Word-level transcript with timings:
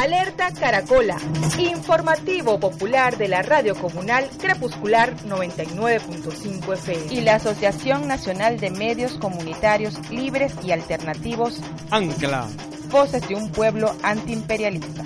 Alerta 0.00 0.50
Caracola, 0.54 1.18
informativo 1.58 2.58
popular 2.58 3.18
de 3.18 3.28
la 3.28 3.42
radio 3.42 3.74
comunal 3.74 4.30
Crepuscular 4.40 5.14
99.5 5.26 6.72
FM 6.72 7.12
y 7.14 7.20
la 7.20 7.34
Asociación 7.34 8.08
Nacional 8.08 8.58
de 8.58 8.70
Medios 8.70 9.18
Comunitarios 9.18 10.00
Libres 10.10 10.54
y 10.64 10.70
Alternativos 10.70 11.60
Ancla. 11.90 12.48
Voces 12.88 13.28
de 13.28 13.34
un 13.34 13.52
pueblo 13.52 13.94
antiimperialista. 14.02 15.04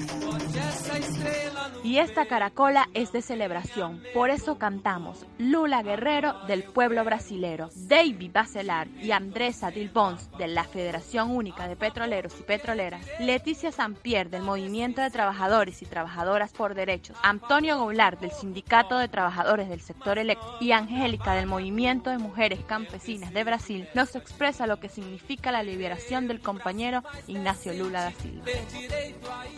Y 1.85 1.99
esta 1.99 2.25
caracola 2.25 2.89
es 2.95 3.13
de 3.13 3.21
celebración, 3.21 4.03
por 4.15 4.31
eso 4.31 4.57
cantamos 4.57 5.27
Lula 5.37 5.83
Guerrero 5.83 6.33
del 6.47 6.63
pueblo 6.63 7.05
brasilero, 7.05 7.69
David 7.75 8.31
Bacelar 8.33 8.89
y 9.03 9.11
Andrés 9.11 9.63
Adil 9.63 9.91
Bons 9.91 10.31
de 10.39 10.49
la 10.49 10.65
Federación 10.65 11.31
Única 11.31 11.69
de 11.69 11.77
Petroleros 11.77 12.41
y 12.41 12.43
Petroleras, 12.43 13.05
Leticia 13.21 13.71
Sampier 13.71 14.31
del 14.31 14.41
Movimiento 14.41 15.03
de 15.03 15.11
Trabajadores 15.11 15.83
y 15.83 15.85
Trabajadoras 15.85 16.55
por 16.55 16.75
Derechos, 16.75 17.19
Antonio 17.23 17.77
Goulart 17.77 18.19
del 18.19 18.31
Sindicato 18.33 18.97
de 18.97 19.09
Trabajadores 19.09 19.69
del 19.69 19.83
Sector 19.83 20.17
Eléctrico 20.17 20.57
y 20.63 20.73
Angélica 20.73 21.35
del 21.35 21.47
Movimiento 21.47 22.09
de 22.09 22.17
Mujeres 22.17 22.61
Campesinas 22.67 23.35
de 23.35 23.45
Brasil 23.45 23.87
nos 23.95 24.17
expresa 24.17 24.67
lo 24.67 24.81
que 24.81 24.89
significa 24.89 25.53
la 25.53 25.63
liberación 25.63 26.29
del 26.29 26.41
compañero 26.41 27.03
Ignacio 27.27 27.75
Lula 27.75 28.05
da 28.05 28.13
Silva. 28.13 28.47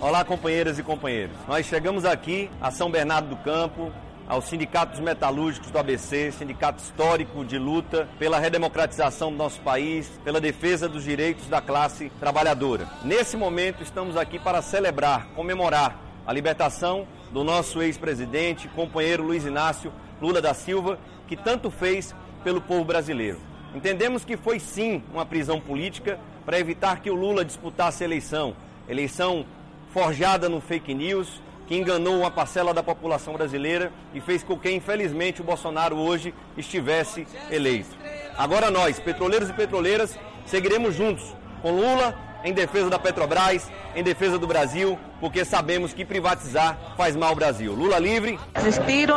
Olá, 0.00 0.24
companheiras 0.24 0.76
e 0.76 0.82
companheiros. 0.82 1.36
Nós 1.46 1.64
chegamos 1.64 2.04
aqui 2.16 2.50
a 2.62 2.70
São 2.70 2.90
Bernardo 2.90 3.28
do 3.28 3.36
Campo, 3.36 3.92
ao 4.26 4.40
Sindicato 4.40 4.92
dos 4.92 5.00
Metalúrgicos 5.00 5.70
do 5.70 5.78
ABC, 5.78 6.32
sindicato 6.32 6.82
histórico 6.82 7.44
de 7.44 7.58
luta 7.58 8.08
pela 8.18 8.38
redemocratização 8.38 9.30
do 9.30 9.36
nosso 9.36 9.60
país, 9.60 10.10
pela 10.24 10.40
defesa 10.40 10.88
dos 10.88 11.04
direitos 11.04 11.46
da 11.46 11.60
classe 11.60 12.10
trabalhadora. 12.18 12.88
Nesse 13.04 13.36
momento, 13.36 13.82
estamos 13.82 14.16
aqui 14.16 14.38
para 14.38 14.62
celebrar, 14.62 15.26
comemorar 15.36 16.00
a 16.26 16.32
libertação 16.32 17.06
do 17.30 17.44
nosso 17.44 17.82
ex-presidente, 17.82 18.66
companheiro 18.68 19.22
Luiz 19.22 19.44
Inácio 19.44 19.92
Lula 20.20 20.40
da 20.40 20.54
Silva, 20.54 20.98
que 21.28 21.36
tanto 21.36 21.70
fez 21.70 22.14
pelo 22.42 22.62
povo 22.62 22.84
brasileiro. 22.84 23.38
Entendemos 23.74 24.24
que 24.24 24.38
foi 24.38 24.58
sim 24.58 25.02
uma 25.12 25.26
prisão 25.26 25.60
política 25.60 26.18
para 26.46 26.58
evitar 26.58 27.02
que 27.02 27.10
o 27.10 27.14
Lula 27.14 27.44
disputasse 27.44 28.02
a 28.02 28.06
eleição, 28.06 28.56
eleição 28.88 29.44
forjada 29.92 30.48
no 30.48 30.60
fake 30.60 30.94
news, 30.94 31.42
que 31.66 31.76
enganou 31.76 32.20
uma 32.20 32.30
parcela 32.30 32.72
da 32.72 32.82
população 32.82 33.34
brasileira 33.34 33.92
e 34.14 34.20
fez 34.20 34.42
com 34.42 34.58
que, 34.58 34.70
infelizmente, 34.70 35.40
o 35.40 35.44
Bolsonaro 35.44 35.96
hoje 35.96 36.32
estivesse 36.56 37.26
eleito. 37.50 37.96
Agora 38.38 38.70
nós, 38.70 38.98
petroleiros 39.00 39.50
e 39.50 39.52
petroleiras, 39.52 40.18
seguiremos 40.44 40.94
juntos 40.94 41.34
com 41.62 41.72
Lula 41.72 42.14
em 42.44 42.52
defesa 42.52 42.88
da 42.88 42.98
Petrobras, 42.98 43.68
em 43.94 44.02
defesa 44.02 44.38
do 44.38 44.46
Brasil, 44.46 44.96
porque 45.20 45.44
sabemos 45.44 45.92
que 45.92 46.04
privatizar 46.04 46.78
faz 46.96 47.16
mal 47.16 47.30
ao 47.30 47.34
Brasil. 47.34 47.72
Lula 47.72 47.98
livre. 47.98 48.38
Existir 48.54 49.10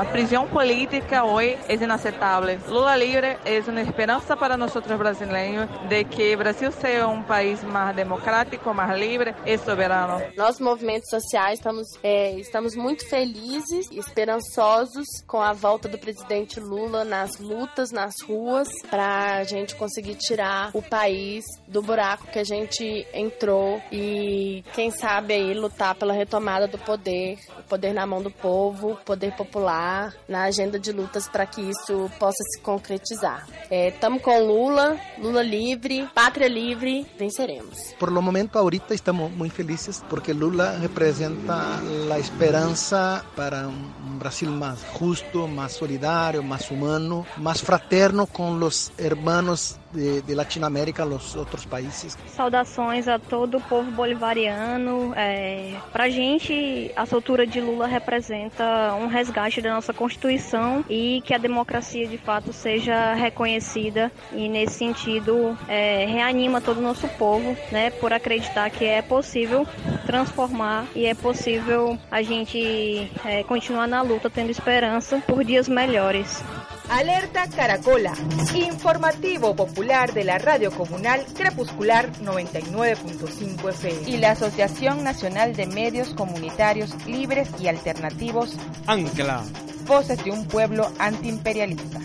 una 0.00 0.10
prisión 0.10 0.48
política 0.48 1.24
hoy 1.24 1.58
es 1.68 1.82
inaceptable. 1.82 2.58
Lula 2.68 2.96
libre 2.96 3.36
es 3.44 3.68
una 3.68 3.82
esperanza 3.82 4.34
para 4.34 4.56
nosotros 4.56 4.98
brasileños 4.98 5.68
de 5.90 6.06
que 6.06 6.34
Brasil 6.36 6.72
sea 6.72 7.06
un 7.06 7.22
país 7.22 7.62
más 7.62 7.94
democrático, 7.94 8.72
más 8.72 8.98
libre 8.98 9.34
e 9.44 9.58
soberano. 9.58 10.18
Nós, 10.38 10.58
movimentos 10.58 11.10
sociais, 11.10 11.58
estamos, 11.58 11.86
é, 12.02 12.30
estamos 12.38 12.74
muito 12.74 13.06
felizes 13.10 13.90
e 13.90 13.98
esperançosos 13.98 15.06
com 15.26 15.42
a 15.42 15.52
volta 15.52 15.86
do 15.86 15.98
presidente 15.98 16.58
Lula 16.58 17.04
nas 17.04 17.38
lutas, 17.38 17.90
nas 17.90 18.14
ruas, 18.26 18.68
para 18.90 19.36
a 19.36 19.44
gente 19.44 19.76
conseguir 19.76 20.14
tirar 20.14 20.70
o 20.72 20.80
país 20.80 21.44
do 21.68 21.82
buraco 21.82 22.26
que 22.28 22.38
a 22.38 22.44
gente 22.44 23.06
entrou 23.12 23.82
e, 23.92 24.64
quem 24.72 24.90
sabe, 24.90 25.34
aí 25.34 25.52
lutar 25.52 25.94
pela 25.94 26.14
retomada 26.14 26.66
do 26.66 26.78
poder, 26.78 27.38
o 27.58 27.62
poder 27.64 27.92
na 27.92 28.06
mão 28.06 28.22
do 28.22 28.30
povo, 28.30 28.92
o 28.92 28.96
poder 28.96 29.32
popular, 29.36 29.89
na 30.28 30.44
agenda 30.44 30.78
de 30.78 30.92
lutas 30.92 31.28
para 31.28 31.46
que 31.46 31.60
isso 31.60 32.10
possa 32.18 32.42
se 32.52 32.60
concretizar. 32.60 33.46
Estamos 33.70 34.22
com 34.22 34.38
Lula, 34.38 35.00
Lula 35.18 35.42
livre, 35.42 36.08
pátria 36.14 36.48
livre, 36.48 37.06
venceremos. 37.18 37.94
Por 37.98 38.12
lo 38.12 38.22
momento, 38.22 38.58
ahorita 38.58 38.94
estamos 38.94 39.30
muy 39.32 39.50
felices 39.50 40.02
porque 40.08 40.34
Lula 40.34 40.78
representa 40.78 41.80
la 42.08 42.18
esperanza 42.18 43.24
para 43.34 43.66
un 43.66 44.18
Brasil 44.18 44.50
más 44.50 44.78
justo, 44.92 45.46
más 45.46 45.72
solidario, 45.72 46.42
más 46.42 46.70
humano, 46.70 47.26
más 47.36 47.62
fraterno 47.62 48.26
con 48.26 48.60
los 48.60 48.92
hermanos 48.98 49.79
de, 49.92 50.22
de 50.22 50.34
Latinoamérica, 50.34 51.04
los 51.04 51.36
outros 51.36 51.64
países. 51.64 52.16
Saudações 52.26 53.08
a 53.08 53.18
todo 53.18 53.58
o 53.58 53.60
povo 53.60 53.90
bolivariano. 53.90 55.12
É, 55.16 55.74
Para 55.92 56.04
a 56.04 56.08
gente, 56.10 56.90
a 56.96 57.06
soltura 57.06 57.46
de 57.46 57.60
Lula 57.60 57.86
representa 57.86 58.94
um 58.94 59.06
resgate 59.06 59.60
da 59.60 59.74
nossa 59.74 59.92
Constituição 59.92 60.84
e 60.88 61.22
que 61.24 61.34
a 61.34 61.38
democracia 61.38 62.06
de 62.06 62.18
fato 62.18 62.52
seja 62.52 63.14
reconhecida 63.14 64.10
e 64.32 64.48
nesse 64.48 64.74
sentido 64.74 65.56
é, 65.68 66.06
reanima 66.06 66.60
todo 66.60 66.78
o 66.78 66.82
nosso 66.82 67.08
povo, 67.08 67.56
né, 67.70 67.90
por 67.90 68.12
acreditar 68.12 68.70
que 68.70 68.84
é 68.84 69.02
possível 69.02 69.66
transformar 70.06 70.86
e 70.94 71.06
é 71.06 71.14
possível 71.14 71.98
a 72.10 72.22
gente 72.22 73.10
é, 73.24 73.42
continuar 73.44 73.86
na 73.86 74.02
luta 74.02 74.30
tendo 74.30 74.50
esperança 74.50 75.22
por 75.26 75.44
dias 75.44 75.68
melhores. 75.68 76.42
Alerta 76.90 77.46
Caracola, 77.46 78.12
informativo 78.52 79.54
popular 79.54 80.12
de 80.12 80.24
la 80.24 80.38
radio 80.38 80.72
comunal 80.72 81.24
Crepuscular 81.36 82.10
99.5 82.14 83.70
FM 83.70 84.10
y 84.10 84.16
la 84.16 84.32
Asociación 84.32 85.04
Nacional 85.04 85.54
de 85.54 85.68
Medios 85.68 86.12
Comunitarios 86.14 86.90
Libres 87.06 87.48
y 87.60 87.68
Alternativos 87.68 88.56
Ancla. 88.88 89.44
Voces 89.86 90.24
de 90.24 90.32
un 90.32 90.48
pueblo 90.48 90.90
antiimperialista. 90.98 92.00